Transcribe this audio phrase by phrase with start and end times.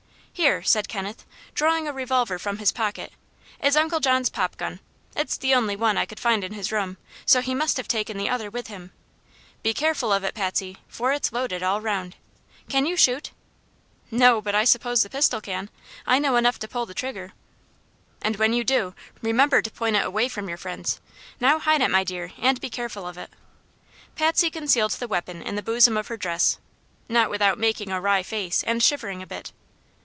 [0.33, 1.23] "Here," said Kenneth,
[1.53, 3.13] drawing a revolver from his pocket,
[3.61, 4.79] "is Uncle John's pop gun.
[5.15, 8.17] It's the only one I could find in his room, so he must have taken
[8.17, 8.91] the other with him.
[9.61, 12.15] Be careful of it, Patsy, for it's loaded all 'round.
[12.69, 13.29] Can you shoot?"
[14.09, 15.69] "No; but I suppose the pistol can.
[16.07, 17.33] I know enough to pull the trigger."
[18.23, 20.99] "And when you do, remember to point it away from your friends.
[21.39, 23.29] Now hide it, my dear, and be careful of it."
[24.15, 26.57] Patsy concealed the weapon in the bosom of her dress,
[27.07, 29.51] not without making a wry face and shivering a bit.